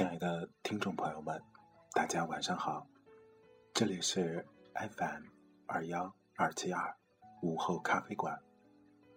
[0.00, 1.38] 亲爱的听众朋友们，
[1.92, 2.86] 大家晚上好，
[3.74, 5.24] 这里是 FM
[5.66, 6.96] 二幺二七二
[7.42, 8.40] 午后咖啡馆，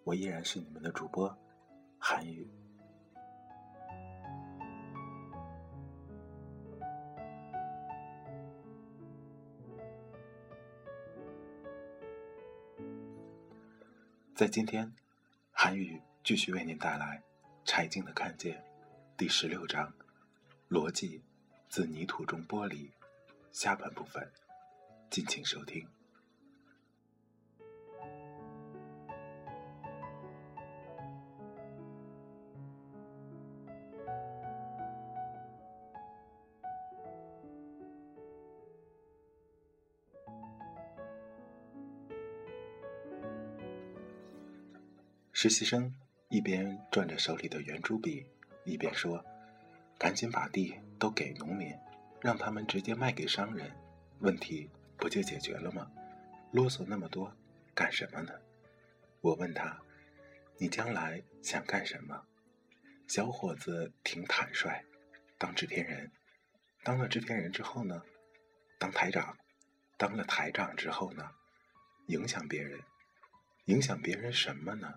[0.04, 1.34] 我依然是你们的主播
[1.98, 2.45] 韩宇。
[14.36, 14.94] 在今天，
[15.50, 17.20] 韩宇继续为您带来
[17.64, 18.58] 《柴静的看见》
[19.16, 19.89] 第十六章。
[20.73, 21.21] 逻辑
[21.69, 22.89] 自泥土中剥离，
[23.52, 24.27] 下半部分，
[25.11, 25.87] 敬请收听。
[45.33, 45.93] 实习生
[46.30, 48.25] 一边转着手里的圆珠笔，
[48.65, 49.23] 一边说。
[50.03, 51.73] 赶紧把地都给农民，
[52.19, 53.71] 让他们直接卖给商人，
[54.19, 55.89] 问题不就解决了吗？
[56.52, 57.33] 啰嗦那么多
[57.73, 58.33] 干什么呢？
[59.21, 59.80] 我问他
[60.59, 62.21] ：“你将来想干什么？”
[63.08, 64.83] 小伙子挺坦率，
[65.37, 66.11] 当制片人。
[66.83, 68.03] 当了制片人之后呢？
[68.77, 69.37] 当台长。
[69.95, 71.31] 当了台长之后呢？
[72.08, 72.77] 影响别人。
[73.67, 74.95] 影响别人什么呢？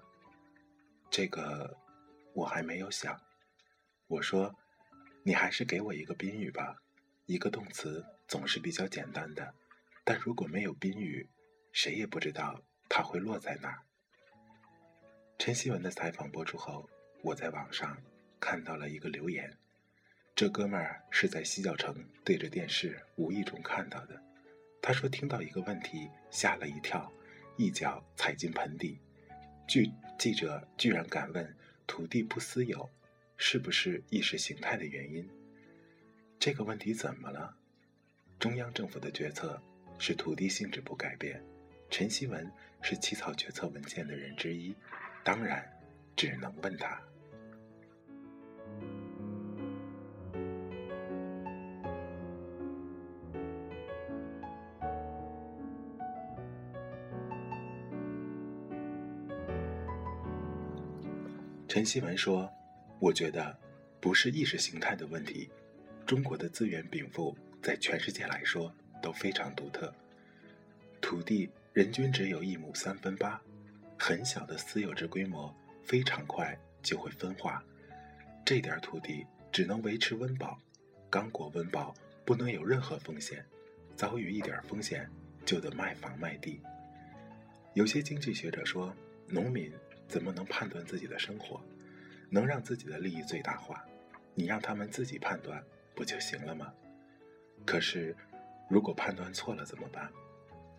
[1.09, 1.78] 这个
[2.34, 3.16] 我还没有想。
[4.09, 4.53] 我说。
[5.27, 6.81] 你还是给我一个宾语吧，
[7.27, 9.53] 一个动词总是比较简单的，
[10.05, 11.29] 但如果没有宾语，
[11.73, 13.83] 谁也不知道它会落在哪。
[15.37, 16.89] 陈希文的采访播出后，
[17.23, 18.01] 我在网上
[18.39, 19.53] 看到了一个留言，
[20.37, 24.23] 这哥们儿是在西教城对着电视无意中看到的。
[24.81, 27.13] 他说听到一个问题吓了一跳，
[27.57, 29.01] 一脚踩进盆底。
[29.67, 32.89] 据记者居然敢问土地不私有。
[33.39, 35.29] 是不是意识形态的原因？
[36.39, 37.55] 这个问题怎么了？
[38.39, 39.61] 中央政府的决策
[39.99, 41.43] 是土地性质不改变。
[41.91, 42.51] 陈锡文
[42.83, 44.75] 是起草决策文件的人之一，
[45.23, 45.65] 当然
[46.17, 47.01] 只能问他。
[61.69, 62.51] 陈锡文说。
[62.99, 63.57] 我觉得
[64.01, 65.51] 不是意识形态的问题。
[66.07, 69.93] 中国的资源禀赋在全世界来说都非常独特。
[71.01, 73.41] 土地人均只有一亩三分八，
[73.99, 77.63] 很小的私有制规模非常快就会分化。
[78.45, 80.59] 这点土地只能维持温饱，
[81.10, 81.95] 刚果温饱
[82.25, 83.45] 不能有任何风险，
[83.95, 85.09] 遭遇一点风险
[85.45, 86.60] 就得卖房卖地。
[87.75, 88.95] 有些经济学者说，
[89.28, 89.71] 农民
[90.09, 91.60] 怎么能判断自己的生活？
[92.28, 93.84] 能让自己的利益最大化，
[94.34, 95.65] 你让他们自己判断
[95.95, 96.73] 不就行了吗？
[97.65, 98.15] 可是，
[98.69, 100.11] 如果判断错了怎么办？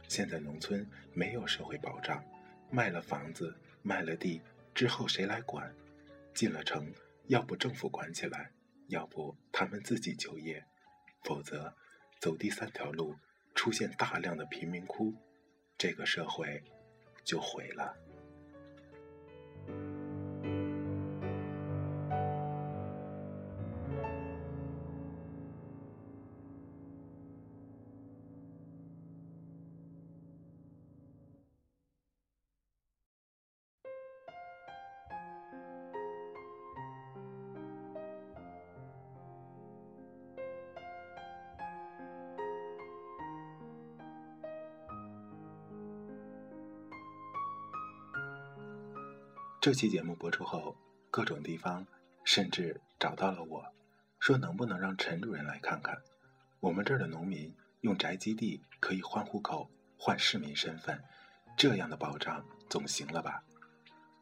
[0.08, 2.24] 现在农村没有社会保障，
[2.70, 4.42] 卖了房子、卖了地
[4.74, 5.74] 之后谁来管？
[6.34, 6.94] 进了城，
[7.28, 8.52] 要不政府管起来，
[8.88, 10.64] 要不他们自己就业，
[11.24, 11.74] 否则
[12.20, 13.16] 走第三条路，
[13.56, 15.14] 出现大量的贫民窟，
[15.78, 16.64] 这个社会
[17.24, 17.94] 就毁了。
[49.68, 50.78] 这期节目播出后，
[51.12, 51.86] 各种地方
[52.24, 53.66] 甚至找到了我，
[54.18, 55.94] 说能不能让陈主任来看看，
[56.62, 61.04] 我们这儿的农民用宅基地可以换户口、换市民身份，
[61.58, 63.44] 这样的保障总行了吧？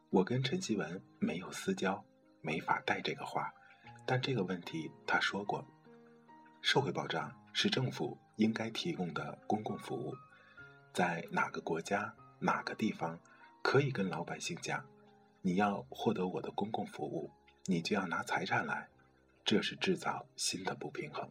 [0.09, 2.03] 我跟陈希文没有私交，
[2.41, 3.53] 没法带这个话，
[4.03, 5.63] 但这个问题他说过，
[6.63, 10.15] 社会保障是政府应该提供的公共服务，
[10.91, 13.19] 在哪个国家、哪个地方，
[13.61, 14.83] 可以跟老百姓讲。
[15.45, 17.29] 你要获得我的公共服务，
[17.65, 18.89] 你就要拿财产来，
[19.43, 21.29] 这是制造新的不平衡。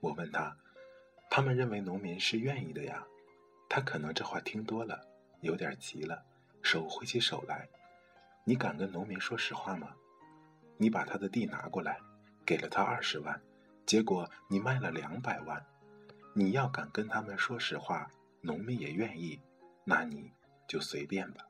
[0.00, 0.56] 我问他，
[1.28, 3.06] 他们认为农民是愿意的呀。
[3.68, 5.06] 他可能这话听多了，
[5.42, 6.24] 有点急了，
[6.62, 7.68] 手挥起手来。
[8.44, 9.94] 你敢跟农民说实话吗？
[10.78, 12.00] 你把他的地拿过来，
[12.46, 13.38] 给了他二十万，
[13.84, 15.62] 结果你卖了两百万。
[16.32, 18.10] 你要敢跟他们说实话，
[18.40, 19.38] 农民也愿意，
[19.84, 20.32] 那你
[20.66, 21.46] 就随便吧。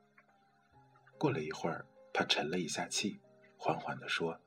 [1.17, 1.83] 过了一会儿，
[2.13, 3.19] 他沉了一下气，
[3.57, 4.39] 缓缓地说：“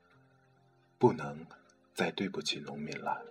[0.98, 1.44] 不能
[1.92, 3.26] 再对不起农民了。”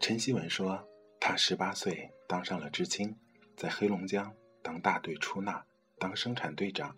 [0.00, 0.88] 陈希文说
[1.20, 3.14] ：“他十八岁当上了知青，
[3.56, 5.64] 在黑龙江。”当大队出纳，
[5.98, 6.96] 当生产队长，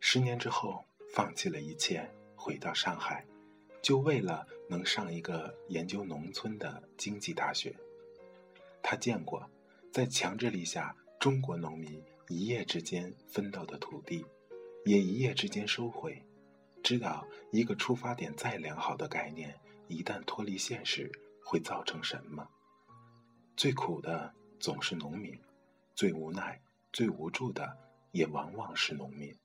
[0.00, 3.24] 十年之后放弃了一切，回到上海，
[3.82, 7.74] 就为了能上一个研究农村的经济大学。
[8.82, 9.48] 他见过，
[9.92, 14.24] 在强制力下，中国农民一夜之间分到的土地，
[14.84, 16.22] 也一夜之间收回。
[16.82, 19.58] 知道一个出发点再良好的概念，
[19.88, 21.10] 一旦脱离现实，
[21.44, 22.48] 会造成什么？
[23.56, 25.38] 最苦的总是农民，
[25.94, 26.60] 最无奈。
[26.92, 27.76] 最无助的
[28.12, 29.36] 也往往是农民。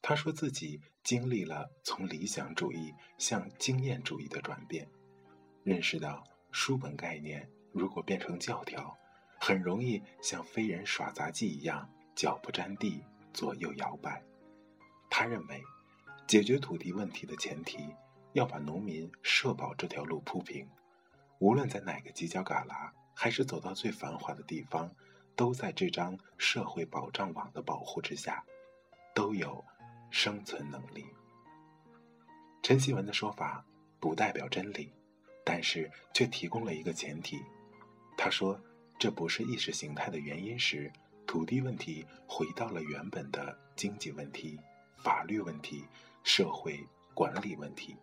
[0.00, 4.88] 他说自己经历了从理想主义向经验主义的转变，
[5.62, 8.96] 认识到书本概念如果变成教条，
[9.40, 14.22] 很容易像飞人耍杂技一样脚不沾地左右摇摆。
[15.08, 15.62] 他认为，
[16.26, 17.94] 解决土地问题的前提
[18.32, 20.68] 要把农民社保这条路铺平，
[21.38, 24.92] 无论在哪个犄角旮旯，还是走到最繁华的地方。
[25.34, 28.44] 都在这张社会保障网的保护之下，
[29.14, 29.64] 都有
[30.10, 31.06] 生存能力。
[32.62, 33.64] 陈希文的说法
[33.98, 34.92] 不代表真理，
[35.44, 37.40] 但是却提供了一个前提。
[38.16, 38.60] 他说，
[38.98, 40.92] 这不是意识形态的原因时，
[41.26, 44.58] 土地问题回到了原本的经济问题、
[44.98, 45.84] 法律问题、
[46.22, 47.96] 社会管理问题。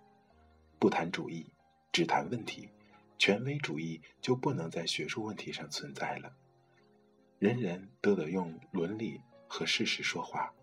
[0.77, 1.45] 不谈主义，
[1.91, 2.67] 只谈问题，
[3.17, 6.33] 权威主义就不能在学术问题上存在了。
[7.39, 10.53] 人人都得用伦理和事实说话，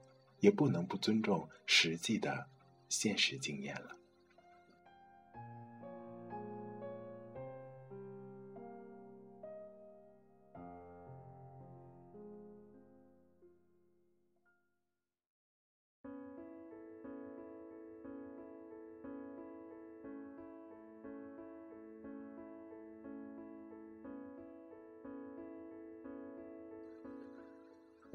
[0.40, 2.46] 也不能不尊重实际的
[2.90, 3.96] 现实经验了。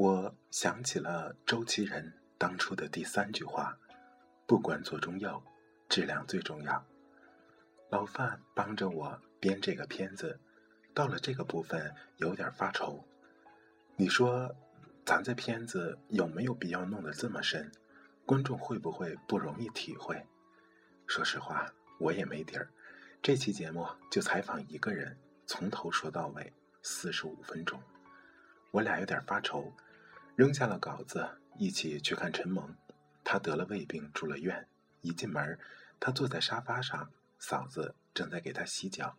[0.01, 3.77] 我想起了周其仁当初的第三句话
[4.47, 5.43] ：“不管左中右，
[5.87, 6.83] 质量最重要。”
[7.91, 10.39] 老范帮着我编这个片子，
[10.95, 13.05] 到了这个部分有点发愁。
[13.95, 14.55] 你说，
[15.05, 17.71] 咱这片子有没有必要弄得这么深？
[18.25, 20.25] 观众会不会不容易体会？
[21.05, 22.67] 说实话，我也没底儿。
[23.21, 25.15] 这期节目就采访一个人，
[25.45, 27.79] 从头说到尾，四十五分钟，
[28.71, 29.71] 我俩有点发愁。
[30.35, 32.75] 扔下了稿子，一起去看陈萌。
[33.23, 34.67] 他得了胃病，住了院。
[35.01, 35.59] 一进门，
[35.99, 39.15] 他坐在沙发上，嫂子正在给他洗脚。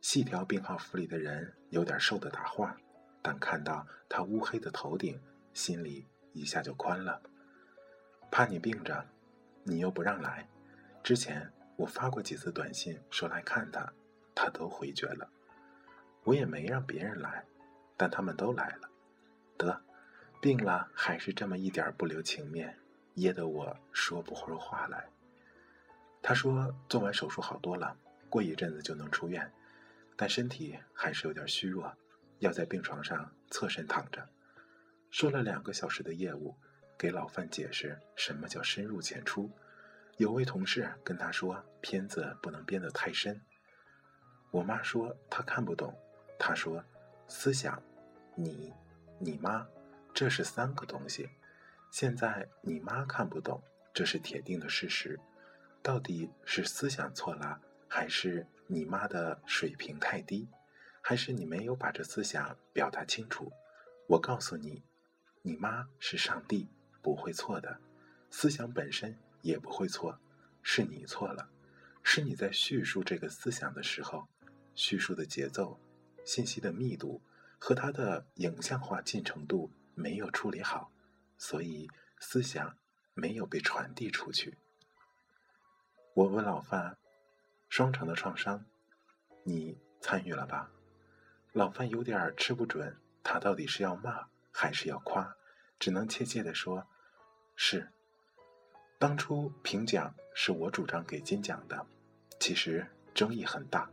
[0.00, 2.76] 细条病号服里的人有点瘦的打晃，
[3.22, 5.20] 但看到他乌黑的头顶，
[5.52, 7.22] 心里一下就宽了。
[8.30, 9.06] 怕你病着，
[9.62, 10.48] 你又不让来。
[11.02, 13.92] 之前我发过几次短信说来看他，
[14.34, 15.28] 他都回绝了。
[16.24, 17.44] 我也没让别人来，
[17.96, 18.90] 但他们都来了。
[19.56, 19.82] 得。
[20.44, 22.78] 病了还是这么一点不留情面，
[23.14, 25.08] 噎得我说不出话来。
[26.20, 27.96] 他说做完手术好多了，
[28.28, 29.50] 过一阵子就能出院，
[30.16, 31.90] 但身体还是有点虚弱，
[32.40, 34.28] 要在病床上侧身躺着。
[35.10, 36.54] 说了两个小时的业务，
[36.98, 39.50] 给老范解释什么叫深入浅出。
[40.18, 43.40] 有位同事跟他说片子不能编得太深。
[44.50, 45.98] 我妈说她看不懂，
[46.38, 46.84] 他说
[47.28, 47.82] 思想，
[48.34, 48.74] 你，
[49.18, 49.66] 你妈。
[50.14, 51.28] 这是三个东西。
[51.90, 53.60] 现在你妈看不懂，
[53.92, 55.18] 这是铁定的事实。
[55.82, 60.48] 到底是思想错了，还是你妈的水平太低，
[61.02, 63.52] 还是你没有把这思想表达清楚？
[64.06, 64.84] 我告诉你，
[65.42, 66.68] 你妈是上帝，
[67.02, 67.80] 不会错的，
[68.30, 70.18] 思想本身也不会错，
[70.62, 71.50] 是你错了，
[72.04, 74.28] 是你在叙述这个思想的时候，
[74.76, 75.78] 叙述的节奏、
[76.24, 77.20] 信息的密度
[77.58, 80.90] 和它的影像化进程度没有处理好，
[81.38, 82.76] 所以思想
[83.14, 84.58] 没有被传递出去。
[86.14, 86.96] 我问老范
[87.68, 88.64] ：“双城的创伤，
[89.42, 90.70] 你参与了吧？”
[91.52, 95.36] 老范有点吃不准，他到底是要骂还是要夸，
[95.78, 96.86] 只能怯怯地说
[97.54, 97.88] ：“是。”
[98.98, 101.86] 当初评奖是我主张给金奖的，
[102.40, 103.90] 其实争议很大。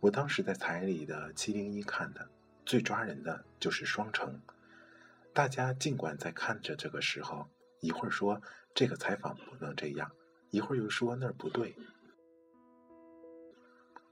[0.00, 2.28] 我当时在彩礼的七零一看的，
[2.64, 4.40] 最抓人的就是双城。
[5.32, 7.48] 大家尽管在看着这个时候，
[7.80, 8.42] 一会儿说
[8.74, 10.10] 这个采访不能这样。
[10.50, 11.74] 一会儿又说那儿不对，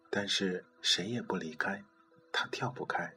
[0.08, 1.84] 但是谁也不离开，
[2.32, 3.12] 他跳不开。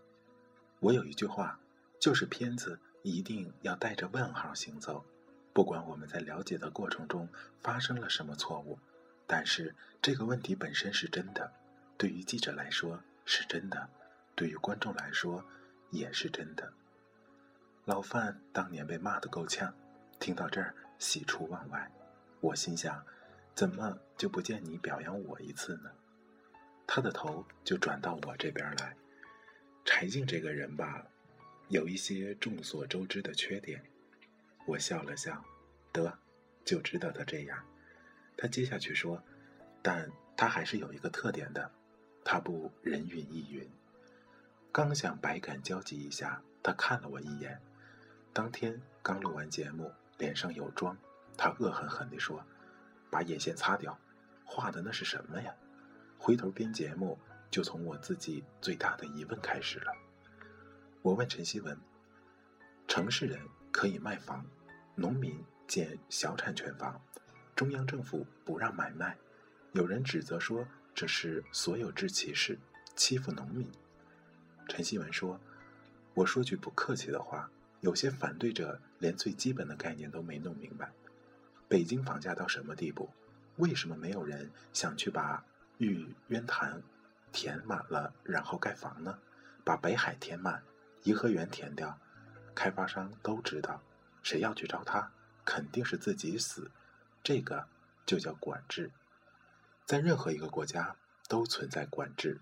[0.82, 1.58] 我有一句话，
[2.02, 5.06] 就是片子一定要带着问号行走，
[5.54, 7.30] 不管我们在了解的过程中
[7.62, 8.78] 发生了什么错误，
[9.26, 11.50] 但是这个问题本身是真的，
[11.98, 13.90] 对于记者来说是真的，
[14.36, 15.46] 对于观众来说
[15.92, 16.74] 也是真的。
[17.86, 19.74] 老范当年被骂得够呛，
[20.18, 21.92] 听到这儿喜出望外。
[22.40, 23.06] 我心想，
[23.54, 25.92] 怎么就不见你表扬我一次呢？
[26.88, 28.96] 他的头就转到我这边来。
[29.84, 31.06] 柴静这个人吧，
[31.68, 33.84] 有一些众所周知的缺点。
[34.66, 35.44] 我笑了笑，
[35.92, 36.18] 得，
[36.64, 37.66] 就知道他这样。
[38.38, 39.22] 他接下去说，
[39.82, 41.70] 但他还是有一个特点的，
[42.24, 43.70] 他不人云亦云。
[44.72, 47.60] 刚想百感交集一下，他看了我一眼。
[48.34, 50.98] 当天刚录完节目，脸上有妆。
[51.38, 52.44] 他恶狠狠地说
[53.12, 53.98] ：“把眼线擦掉，
[54.44, 55.54] 画的那是什么呀？”
[56.18, 57.20] 回头编节目，
[57.52, 59.94] 就从我自己最大的疑问开始了。
[61.04, 61.78] 我问陈希文
[62.88, 63.40] ：“城市人
[63.72, 64.44] 可以卖房，
[64.96, 67.00] 农民建小产权房，
[67.56, 69.16] 中央政府不让买卖，
[69.74, 72.58] 有人指责说这是所有制歧视，
[72.96, 73.72] 欺负农民。”
[74.68, 75.40] 陈希文说
[76.16, 77.52] ：“我说句不客气的话，
[77.84, 80.90] 有些反对者连最基本的概念都没弄明白。”
[81.68, 83.10] 北京房价到什么地步？
[83.58, 85.44] 为什么没有人想去把
[85.80, 86.82] 玉渊潭
[87.34, 89.20] 填满了，然后盖房呢？
[89.66, 90.64] 把北海填满，
[91.04, 92.00] 颐和园填掉，
[92.56, 93.82] 开发商都知道，
[94.22, 95.12] 谁要去招他，
[95.44, 96.72] 肯定是自己死。
[97.22, 97.68] 这个
[98.06, 98.92] 就叫管制。
[99.86, 100.96] 在任何一个国家
[101.28, 102.40] 都存在管制，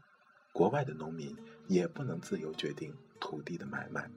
[0.54, 1.36] 国外的农民
[1.68, 4.10] 也不能自由决定土地的买卖，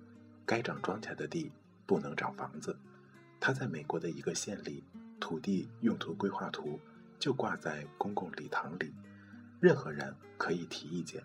[0.46, 1.50] 该长庄稼的地
[1.86, 2.78] 不能长房子。
[3.40, 4.82] 他在美国的一个县里。
[5.20, 6.78] 土地用途规划图
[7.18, 8.92] 就挂在公共礼堂里，
[9.58, 11.24] 任何人可以提意见。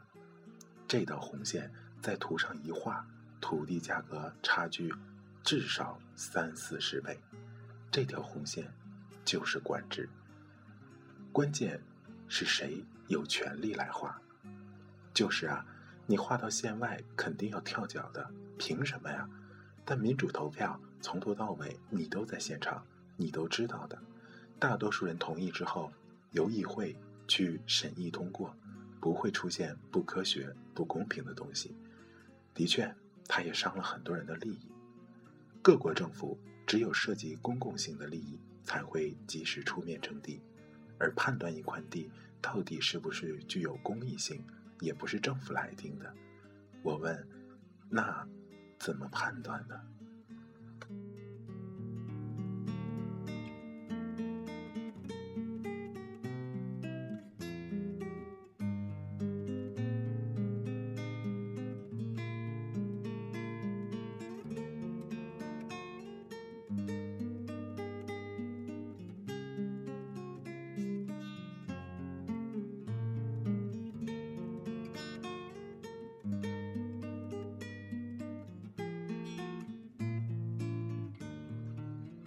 [0.88, 1.70] 这道红线
[2.02, 3.06] 在图上一画，
[3.42, 4.94] 土地价格差距
[5.44, 7.20] 至少三四十倍。
[7.92, 8.72] 这条红线
[9.26, 10.08] 就是管制。
[11.34, 11.82] 关键
[12.30, 14.18] 是谁有权利来画？
[15.14, 15.66] 就是啊，
[16.10, 19.30] 你画到线外肯定要跳脚的，凭什么呀？
[19.86, 22.84] 但民主投票从头到尾你都在现场。
[23.16, 24.02] 你都知道的，
[24.58, 25.92] 大多数人同意之后，
[26.32, 26.98] 由议会
[27.28, 28.56] 去审议通过，
[29.00, 31.76] 不会出现不科学、不公平的东西。
[32.56, 32.92] 的确，
[33.28, 34.72] 它也伤了很多人的利益。
[35.62, 40.42] 各国政府只有涉及公共性的利益，才会及时出面征地，
[40.98, 42.10] 而判断一块地
[42.42, 44.44] 到底是不是具有公益性，
[44.80, 46.14] 也不是政府来定的。
[46.84, 47.28] 我问，
[47.90, 48.28] 那
[48.80, 49.76] 怎么判断呢？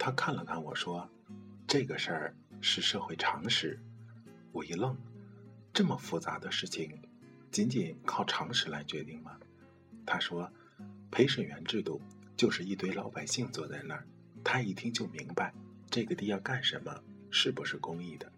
[0.05, 1.09] 他看了看我说
[1.65, 3.79] ：“这个事儿是社会常识。”
[4.51, 4.97] 我一愣，
[5.71, 7.01] 这么复杂的事情，
[7.49, 9.37] 仅仅靠常识来决定吗？
[10.05, 10.51] 他说
[11.09, 12.01] ：“陪审员制度
[12.35, 14.05] 就是一堆老百姓坐在那儿，
[14.43, 15.53] 他一听就明白
[15.89, 16.93] 这个地要干什么，
[17.31, 18.29] 是不是公益的。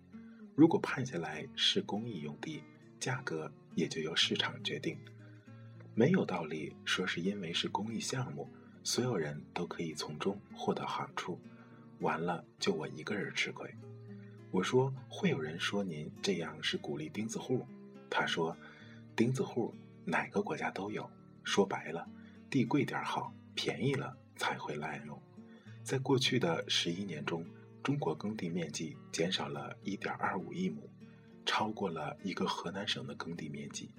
[0.53, 2.61] 如果判下来是公益用地，
[2.99, 4.99] 价格也就由市场决定。
[5.95, 8.47] 没有道理说是因为是公益项目，
[8.83, 11.39] 所有人都可以从中获得好处，
[11.99, 13.69] 完了就我一个人吃亏。
[14.51, 17.65] 我说会有人说您这样是鼓励钉子户，
[18.09, 18.55] 他说，
[19.15, 19.73] 钉子户
[20.05, 21.09] 哪个国家都有，
[21.43, 22.07] 说白了，
[22.49, 25.21] 地贵点好，便宜了才会滥用。
[25.83, 27.45] 在过去的十一年中，
[27.83, 30.89] 中国耕地面积减少了一点二五亿亩，
[31.45, 33.91] 超过了一个河南省的耕地面积。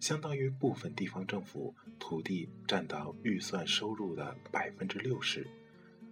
[0.00, 5.48] 相当于部分地方政府土地占到预算收入的百分之六十，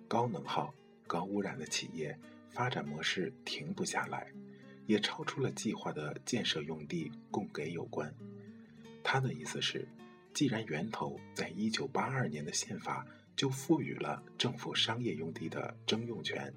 [0.08, 0.72] 高能耗、
[1.12, 4.32] 高污染的企业发展模式停不下来，
[4.86, 8.10] 也超出了计划的建设用地供给有关。
[9.04, 9.86] 他的意思是，
[10.32, 16.50] 既然源头在一九八二年的宪法就赋予了政府商业用地的征用权，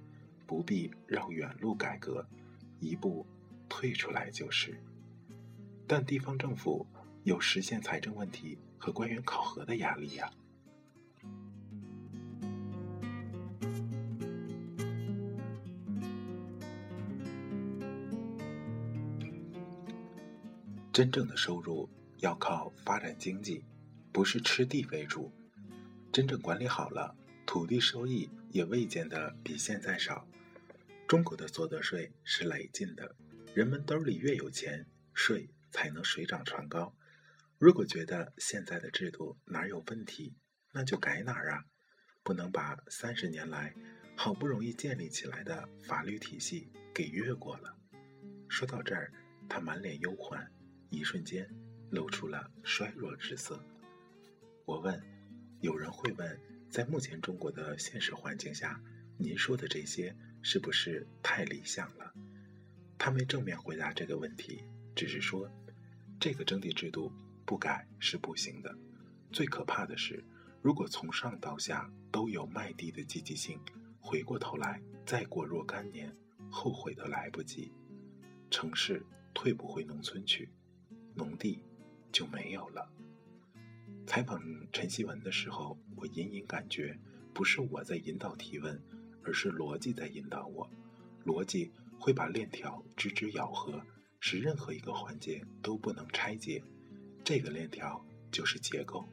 [0.47, 2.25] 不必绕远路改革，
[2.79, 3.27] 一步
[3.67, 4.81] 退出来就是。
[5.85, 6.87] 但地方政府。
[7.25, 10.31] 有实现财政问题和官员考核的压力呀。
[20.95, 23.65] 真正的收入要靠发展经济，
[24.13, 25.29] 不是吃地为主。
[26.09, 27.13] 真正管理好了，
[27.45, 30.25] 土地收益也未见得比现在少。
[31.05, 33.13] 中国的所得税是累进的，
[33.53, 36.95] 人们兜里越有钱，税才能水涨船高。
[37.57, 40.37] 如果觉得现在的制度哪有问题，
[40.71, 41.65] 那就改哪儿啊！
[42.23, 43.73] 不能把三十年来
[44.15, 47.75] 好不容易建立起来的法律体系给越过了。
[48.47, 49.11] 说到这儿，
[49.49, 50.49] 他满脸忧患，
[50.95, 51.47] 一瞬间
[51.91, 53.63] 露出了衰弱之色。
[54.65, 55.01] 我问
[55.61, 58.81] ：“有人会问，在目前中国的现实环境下，
[59.17, 62.13] 您说的这些是不是太理想了？”
[62.97, 64.63] 他没正面回答这个问题，
[64.95, 65.51] 只是说
[66.19, 67.11] ：“这个征地制度。”
[67.47, 68.75] 不改是不行的。
[69.31, 70.25] 最可怕的是，
[70.63, 73.59] 如果从上到下都有卖地的积极性，
[73.99, 76.11] 回过头来再过若干年，
[76.49, 77.71] 后悔都来不及。
[78.49, 80.49] 城市退不回农村去，
[81.15, 81.59] 农地
[82.11, 82.87] 就没有了。
[84.05, 86.97] 采访陈希文的时候，我隐隐感觉，
[87.33, 88.79] 不是我在引导提问，
[89.23, 90.69] 而是逻辑在引导我。
[91.25, 93.81] 逻辑会把链条直直咬合，
[94.19, 96.61] 使任何一个环节都不能拆解。
[97.23, 99.03] 这个链条就是结构，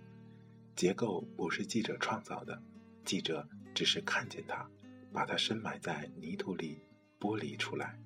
[0.76, 2.62] 结构不是记者创造的，
[3.04, 4.68] 记者只是看见它，
[5.10, 6.78] 把它深埋在泥土里
[7.18, 7.98] 剥离出来。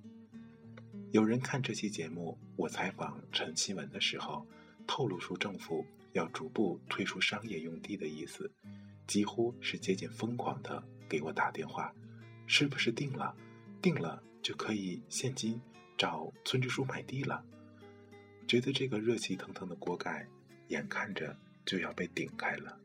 [1.17, 4.47] 有人看这期节目，我采访陈希文的时候，
[4.87, 8.53] 透露出政府要逐步退出商业用地的意思，
[9.07, 11.91] 几乎是接近疯狂的给我打电话，
[12.47, 13.35] 是不是定了？
[13.81, 15.59] 定了就可以现金
[15.97, 17.43] 找村支书买地了？
[18.47, 20.29] 觉得这个热气腾腾的锅盖，
[20.69, 22.79] 眼看着就要被顶开了。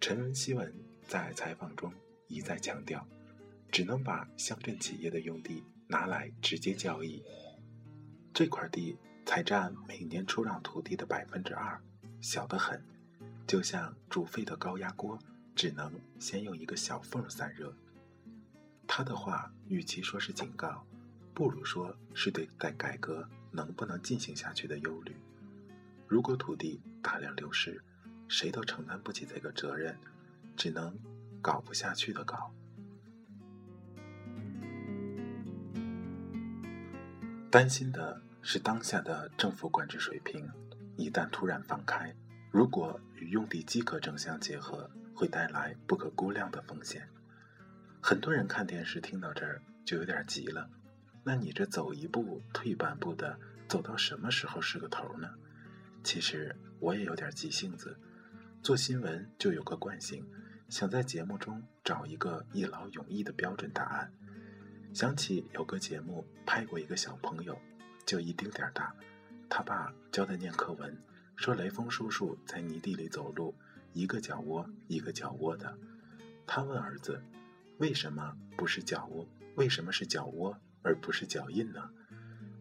[0.00, 0.74] 陈文希文
[1.06, 1.92] 在采访中
[2.28, 3.06] 一再强调，
[3.70, 7.20] 只能把乡镇企业的用地拿来直接交易，
[8.32, 11.78] 这块地才占每年出让土地的百分之二，
[12.20, 12.80] 小得很，
[13.46, 15.18] 就像煮沸的高压锅，
[15.54, 17.74] 只能先用一个小缝散热。
[18.86, 20.86] 他的话与其说是警告，
[21.34, 23.28] 不如说是对待改革。
[23.52, 25.12] 能不能进行下去的忧虑？
[26.06, 27.82] 如果土地大量流失，
[28.28, 29.98] 谁都承担不起这个责任，
[30.56, 30.96] 只能
[31.42, 32.54] 搞不下去的搞。
[37.50, 40.48] 担心的是当下的政府管制水平，
[40.96, 42.14] 一旦突然放开，
[42.52, 47.08] 如果与用地饥渴症相结合，会带来不可估量的风险。
[48.00, 50.70] 很多人看电视听到这儿就有点急了。
[51.24, 53.36] 那你这走一步退半步的，
[53.66, 55.28] 走到什么时候是个头呢？
[56.04, 57.98] 其实我也有点急性子，
[58.62, 60.24] 做新闻就有个惯性，
[60.68, 64.12] 想在节目中找一个一劳永逸的标准答案。
[64.92, 67.56] 想起有个节目拍过一个小朋友，
[68.04, 68.92] 就一丁点儿大，
[69.48, 70.96] 他爸教他念课文，
[71.36, 73.54] 说雷锋叔叔在泥地里走路，
[73.92, 75.78] 一个脚窝一个脚窝的。
[76.44, 77.22] 他问儿子，
[77.78, 79.26] 为什么不是脚窝？
[79.54, 80.58] 为什么是脚窝？
[80.82, 81.90] 而不是脚印呢？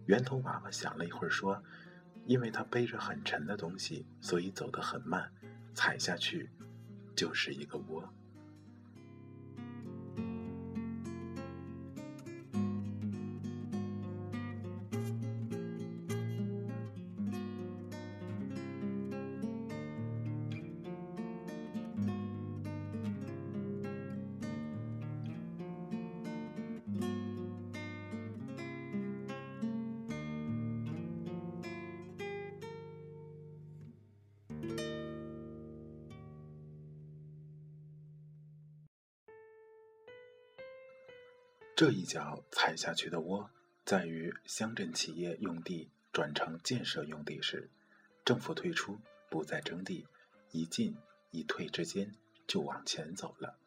[0.06, 1.64] 圆头娃娃想了一会儿，说
[2.28, 5.32] ：“因为他背着很沉的东西，所以走得很慢，
[5.74, 6.52] 踩下去
[7.16, 8.14] 就是一个窝。”
[42.10, 43.52] 脚踩下去的窝，
[43.86, 47.70] 在于乡镇企业用地转成建设用地时，
[48.26, 50.08] 政府退出，不再征地，
[50.50, 50.98] 一进
[51.30, 52.16] 一退之间
[52.48, 53.60] 就往前走了。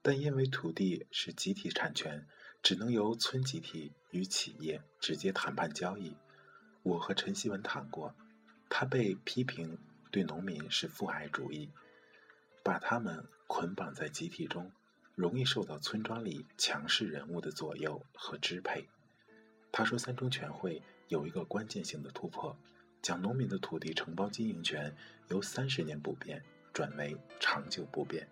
[0.00, 2.28] 但因为土地是集体产权，
[2.62, 6.16] 只能由村集体与企业直接谈判交易。
[6.84, 8.14] 我和陈希文谈过，
[8.68, 9.76] 他被批评
[10.12, 11.72] 对农民是父爱主义，
[12.62, 14.70] 把他们捆绑在集体中，
[15.16, 18.88] 容易受到村庄里强势人物的左右和支配。
[19.72, 22.56] 他说，三中全会有一个关键性的突破。
[23.02, 24.92] 将农民的土地承包经营权
[25.28, 28.26] 由三十年不变转为长久不变，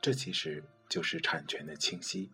[0.00, 2.30] 这其实就是产权的清晰。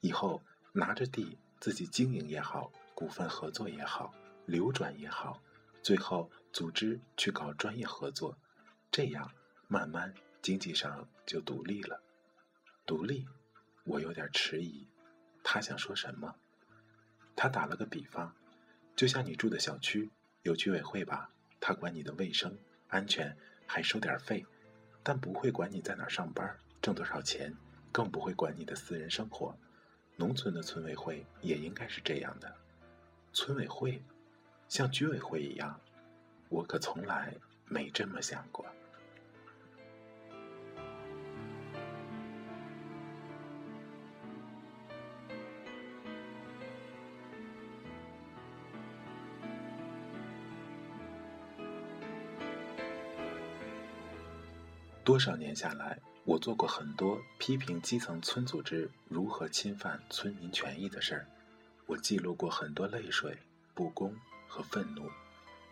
[0.00, 0.42] 以后
[0.72, 4.12] 拿着地自己经营也好，股份合作也好，
[4.44, 5.40] 流转也好，
[5.82, 8.36] 最后组织去搞专业合作，
[8.90, 9.30] 这样
[9.68, 12.02] 慢慢经济上就独立了。
[12.88, 13.28] 独立，
[13.84, 14.88] 我有点迟疑。
[15.44, 16.34] 他想说什么？
[17.36, 18.34] 他打了个比方，
[18.96, 20.10] 就像你住的小区。
[20.40, 24.46] 有居委会吧，他管你的卫生安全，还收点费，
[25.02, 27.54] 但不会管你在哪上班，挣多少钱，
[27.92, 29.54] 更不会管你的私人生活。
[30.16, 32.56] 农村的村委会也应该是这样的。
[33.34, 34.02] 村委会
[34.66, 35.78] 像居委会一样，
[36.48, 37.34] 我可从来
[37.66, 38.64] 没这么想过。
[55.18, 61.26] 多少年下来，我做过很多批评基层村组织如何侵犯村民权益的事儿，
[61.86, 63.36] 我记录过很多泪水、
[63.74, 64.14] 不公
[64.46, 65.10] 和愤怒。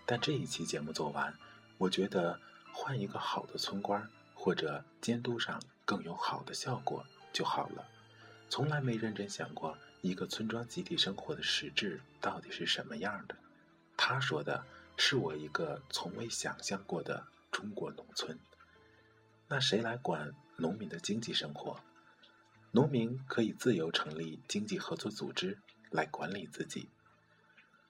[0.04, 1.32] 但这一期节目做完，
[1.78, 2.40] 我觉得
[2.72, 7.87] 换一个好的村官或者监督上更有好的效果就好了。
[8.50, 13.37] 从来没认真想过一个村庄集体生活的实质到底是什么样的。
[13.96, 14.64] 他说的
[14.96, 18.37] 是我一个从未想象过的中国农村。
[19.48, 21.80] 那谁来管农民的经济生活？
[22.72, 25.59] 农民可以自由成立经济合作组织
[25.90, 26.88] 来管理自己。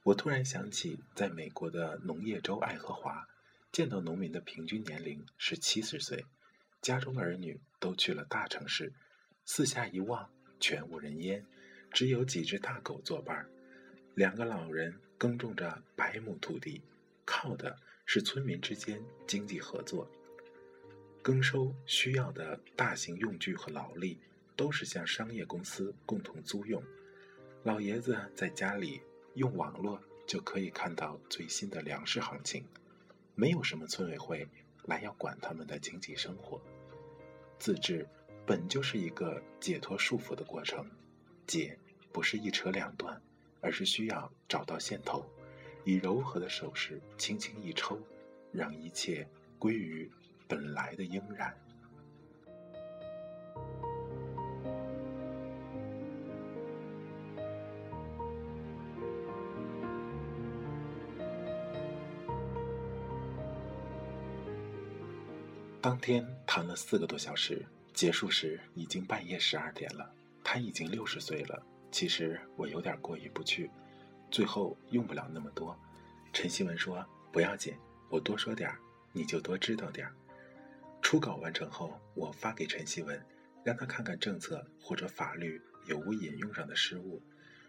[0.03, 3.27] 我突然想起，在美国的农业州爱荷华，
[3.73, 6.27] 见到农民的平均年龄是七十岁，
[6.83, 8.93] 家中儿女都去了大城市，
[9.47, 10.29] 四下一望，
[10.61, 11.43] 全无人烟，
[11.91, 13.49] 只有几只大狗作伴。
[14.15, 16.83] 两个老人耕种着百亩土地，
[17.25, 20.07] 靠的是村民之间经济合作。
[21.27, 24.17] 耕收需要的大型用具和劳力，
[24.55, 26.81] 都是向商业公司共同租用。
[27.65, 29.03] 老爷子在家里
[29.35, 32.65] 用网络就可以看到最新的粮食行情，
[33.35, 34.47] 没有什么村委会
[34.85, 36.63] 来要管他们的经济生活。
[37.59, 38.07] 自治
[38.47, 40.89] 本就是一个解脱束缚的过程，
[41.45, 41.77] 解
[42.13, 43.21] 不是一扯两断，
[43.61, 45.27] 而是需要找到线头，
[45.85, 48.01] 以柔和的手势轻轻一抽，
[48.53, 49.27] 让一切
[49.59, 50.09] 归于。
[50.49, 51.55] 本来的应然。
[65.81, 70.13] 当天谈了四个多小时，结束时已经半夜十二点了。
[70.43, 73.71] 他已经六十岁了，其实我有点过意不去。
[74.29, 75.77] 最后用不了那么多，
[76.33, 77.73] 陈希文说：“不要紧，
[78.11, 78.79] 我多说点儿，
[79.13, 80.13] 你就多知道点儿。”
[81.07, 83.25] 初稿完成后，我发给陈希文，
[83.63, 87.23] 让他看看政策或者法律有无引用上的失误，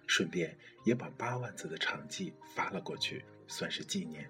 [0.07, 4.27] 顺便也把八万字的长记发了过去，算是纪念。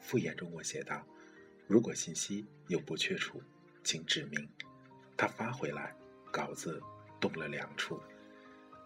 [0.00, 1.06] 复言中我写道
[1.68, 3.40] ：“如果信息有不确处，
[3.84, 4.50] 请指明。”
[5.16, 5.94] 他发回来，
[6.32, 6.82] 稿子
[7.20, 8.02] 动了两处，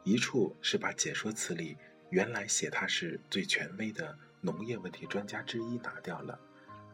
[0.05, 1.74] 一处是把解说词里
[2.11, 6.38] 原来写他是最权威的农业问题专家之一拿掉了，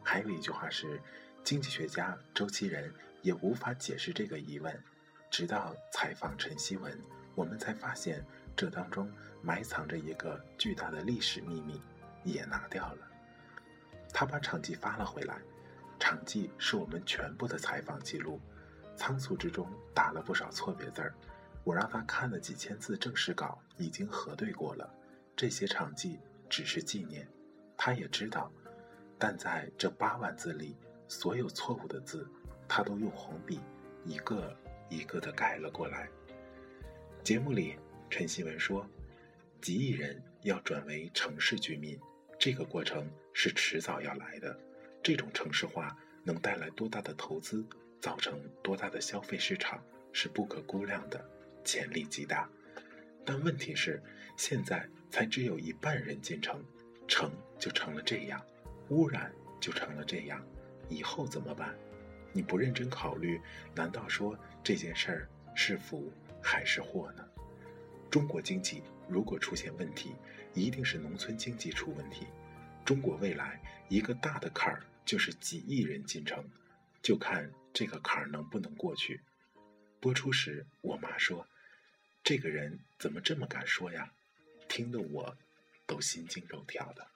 [0.05, 1.03] 还有一句话是。
[1.43, 4.83] 经济学家周其仁也无法解释这个疑问，
[5.31, 6.97] 直到采访陈希文，
[7.35, 8.25] 我们才发现
[8.55, 9.11] 这当中
[9.43, 11.81] 埋藏着一个巨大的历史秘密，
[12.25, 13.09] 也拿掉了。
[14.13, 15.41] 他把场记发了回来，
[15.99, 18.41] 场记是我们全部的采访记录，
[18.97, 21.15] 仓促之中打了不少错别字儿。
[21.65, 24.89] 我让他看了几千字正式稿，已经核对过了，
[25.35, 27.27] 这些场记只是纪念，
[27.77, 28.53] 他也知道，
[29.19, 30.77] 但在这八万字里。
[31.11, 32.25] 所有错误的字，
[32.69, 33.59] 他都用红笔
[34.05, 34.57] 一个
[34.89, 36.09] 一个的改了过来。
[37.25, 37.77] 节目里，
[38.09, 38.89] 陈希文说
[39.61, 41.99] ：“几亿人要转为城市居民，
[42.39, 44.57] 这个过程是迟早要来的。
[45.03, 47.67] 这种城市化能带来多大的投资，
[48.01, 51.29] 造成多大的消费市场，是不可估量的，
[51.65, 52.49] 潜力极大。
[53.25, 54.01] 但问题是，
[54.37, 56.65] 现在才只有一半人进城，
[57.09, 58.41] 城就成了这样，
[58.91, 60.41] 污染就成了这样，
[60.91, 61.75] 以后怎么办？
[62.33, 63.41] 你不认真考虑，
[63.75, 67.27] 难道说这件事儿是福还是祸呢？
[68.11, 70.15] 中国经济如果出现问题，
[70.53, 72.27] 一定是农村经济出问题。
[72.85, 76.45] 中国未来一个大的坎儿就是几亿人进城，
[77.03, 79.21] 就看这个坎儿能不能过去。
[80.01, 81.47] 播出时，我妈说
[82.25, 84.13] ：“这个人怎么这么敢说呀？”
[84.69, 85.37] 听得我
[85.87, 87.10] 都心惊肉跳的。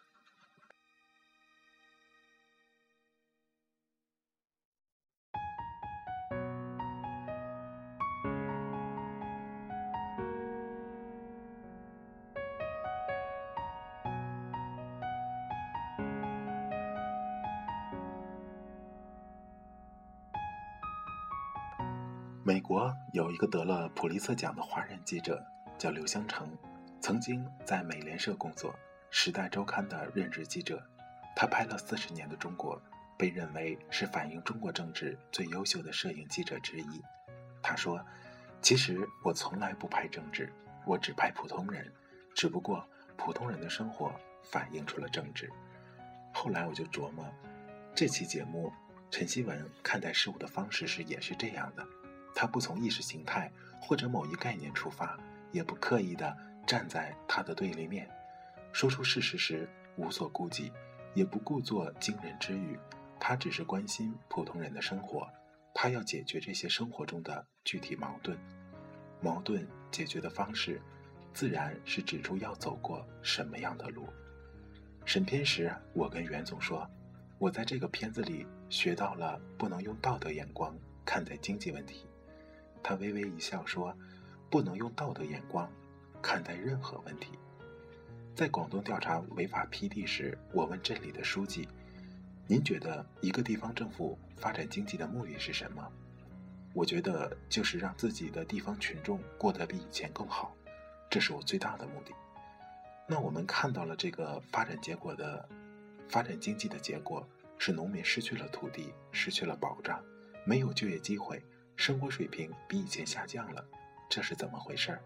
[22.65, 25.45] 国有一个得了普利策奖的华人记者，
[25.77, 26.51] 叫刘香成，
[26.99, 28.73] 曾经在美联社工作，
[29.11, 30.83] 《时代周刊》的任职记者。
[31.37, 32.81] 他拍了四十年的中国，
[33.19, 37.03] 被认为是反映中国政治最优秀的摄影记者之一。
[37.61, 38.01] 他说
[38.63, 40.51] ：“其实我从来不拍政治，
[40.87, 41.93] 我只拍普通人，
[42.35, 44.11] 只不过普通人的生活
[44.43, 45.51] 反映出了政治。”
[46.33, 47.27] 后来我就琢磨，
[47.95, 48.73] 这期节目
[49.11, 51.87] 陈希文看待事物的方式是也是这样的。
[52.35, 55.19] 他不从意识形态或者某一概念出发，
[55.53, 58.09] 也不刻意地站在他的对立面，
[58.73, 60.73] 说出事实时无所顾忌，
[61.15, 62.79] 也不故作惊人之语。
[63.21, 65.29] 他只是关心普通人的生活，
[65.73, 68.37] 他要解决这些生活中的具体矛盾。
[69.21, 70.83] 矛盾解决的方式，
[71.33, 74.07] 自然是指出要走过什么样的路。
[75.07, 76.87] 审片时，我跟袁总说，
[77.39, 82.07] 我在这个片子里学到了不能用道德眼光看待经济问题。
[82.85, 83.97] 他微微一笑说
[84.49, 85.69] ：“不能用道德眼光
[86.23, 87.31] 看待任何问题。”
[88.37, 91.67] 在广东调查违法批地时，我问镇里的书记
[92.47, 95.91] ：“您觉得一个地方政府发展经济的目的是什么？”
[96.75, 100.55] 我觉得就是让自己的地方群众过得比以前更好，
[101.09, 102.13] 这是我最大的目的。
[103.07, 105.49] 那我们看到了这个发展结果的
[106.09, 107.25] 发展经济的结果
[107.59, 110.03] 是农民失去了土地，失去了保障，
[110.45, 111.41] 没有就业机会。
[111.77, 113.65] 生活水平比以前下降了，
[114.09, 115.01] 这是怎么回事儿？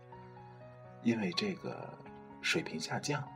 [1.03, 1.97] 因为这个
[2.43, 3.27] 水平下降，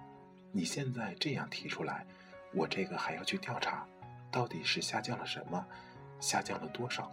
[0.51, 2.05] 你现在这样提出来，
[2.53, 3.87] 我这个还要去调查，
[4.31, 5.65] 到底是下降了什么，
[6.21, 7.11] 下降了多少？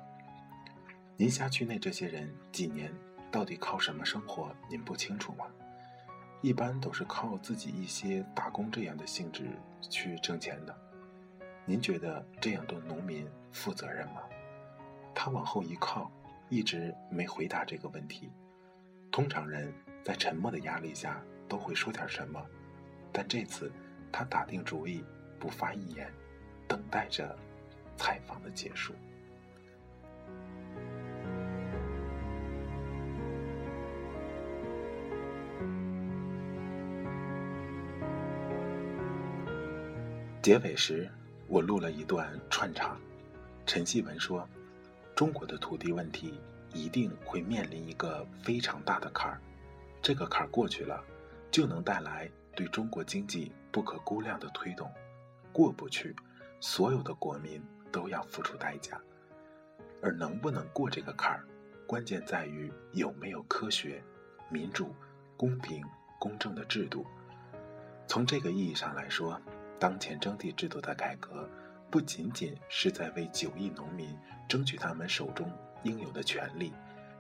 [1.15, 2.93] 您辖区内这些人几年
[3.31, 4.53] 到底靠什么生活？
[4.69, 5.45] 您不清楚吗？
[6.41, 9.49] 一般都是靠自己一些打工这样的性质
[9.89, 10.75] 去挣钱的。
[11.65, 14.21] 您觉得这样的农民负责任吗？
[15.21, 16.09] 他往后一靠，
[16.47, 18.31] 一直没回答这个问题。
[19.11, 19.69] 通常人
[20.01, 22.41] 在沉默的压力下都会说点什么，
[23.11, 23.69] 但这次
[24.13, 25.03] 他打定主意
[25.37, 26.09] 不发一言，
[26.69, 27.37] 等待着
[27.97, 28.93] 采访的结束。
[40.41, 41.11] 结尾时，
[41.49, 42.97] 我录了一段串场。
[43.65, 44.47] 陈希文说。
[45.19, 46.39] 中国的土地问题
[46.73, 49.41] 一定会面临一个非常大的坎儿，
[50.01, 51.03] 这个坎儿过去了，
[51.51, 54.87] 就能带来对中国经济不可估量的推动；
[55.51, 56.15] 过不去，
[56.61, 58.97] 所有的国民都要付出代价。
[60.01, 61.43] 而能不能过这个坎儿，
[61.85, 64.01] 关键在于有没有科学、
[64.47, 64.95] 民主、
[65.35, 65.83] 公平、
[66.17, 67.05] 公正的制度。
[68.07, 69.37] 从这个意义上来说，
[69.77, 71.45] 当前征地制度的改革。
[71.91, 74.15] 不仅仅是在为九亿农民
[74.47, 75.51] 争取他们手中
[75.83, 76.71] 应有的权利，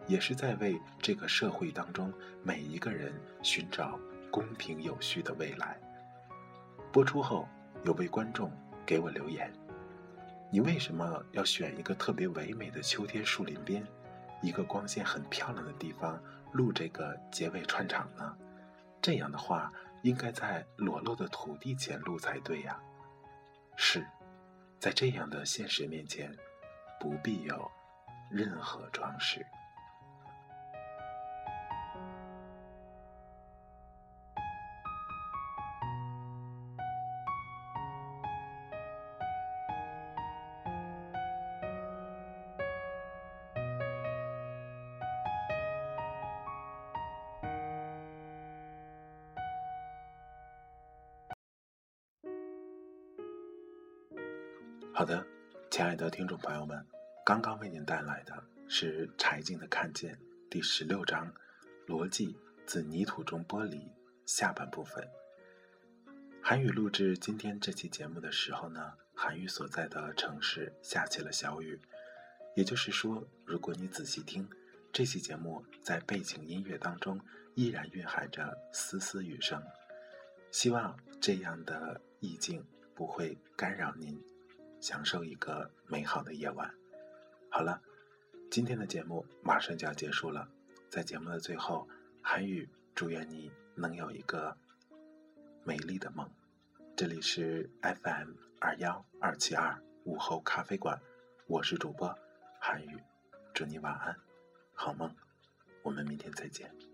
[0.05, 5.79] 也是在为这个社会当中每一个人寻找公平有序的未来。
[6.91, 7.47] 播出后，
[7.83, 8.51] 有位观众
[8.85, 9.51] 给我留言
[10.51, 13.83] ：“你为什么要选一个特别唯美的秋天树林边，
[14.41, 18.35] 一个光线很漂亮的地方录这个结尾串场呢？
[19.01, 19.71] 这样的话，
[20.03, 22.79] 应该在裸露的土地前录才对呀。”
[23.75, 24.05] 是。
[24.79, 26.33] 在这样的现实面前，
[26.99, 27.69] 不必有
[28.31, 29.45] 任何装饰。
[57.89, 60.13] 带来的是柴静的《看见》
[60.47, 61.33] 第十六章：
[61.87, 63.81] 逻辑自泥土中剥离
[64.27, 65.03] 下半部分。
[66.39, 71.81] 韩语录制今天这期节目的时候呢，韩语所在的城市下起了小雨，
[72.55, 74.47] 也就是说，如果你仔细听，
[74.93, 77.19] 这期节目在背景音乐当中
[77.55, 79.59] 依然蕴含着丝丝雨声。
[80.51, 84.23] 希望这样的意境不会干扰您
[84.79, 86.71] 享受一个美好的夜晚。
[87.51, 87.81] 好了，
[88.51, 90.47] 今天的节目马上就要结束了，
[90.89, 91.87] 在节目的最后，
[92.21, 94.55] 韩语祝愿你能有一个
[95.63, 96.29] 美丽的梦。
[96.95, 101.01] 这里是 FM 二幺二七二午后咖啡馆，
[101.47, 102.17] 我是主播
[102.59, 102.97] 韩语，
[103.53, 104.15] 祝你晚安，
[104.73, 105.13] 好梦，
[105.81, 106.88] 我们明天再见。